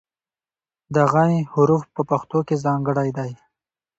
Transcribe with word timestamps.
د 0.93 0.95
"غ" 1.11 1.15
حرف 1.53 1.83
په 1.95 2.01
پښتو 2.09 2.39
کې 2.47 2.61
ځانګړی 2.65 3.09
دی. 3.17 3.31